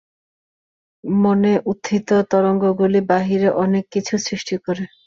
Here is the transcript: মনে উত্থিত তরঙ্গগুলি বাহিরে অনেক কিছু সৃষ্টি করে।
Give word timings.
মনে 1.03 1.51
উত্থিত 1.71 2.09
তরঙ্গগুলি 2.31 2.99
বাহিরে 3.09 3.49
অনেক 3.63 3.83
কিছু 3.93 4.13
সৃষ্টি 4.27 4.55
করে। 4.65 4.83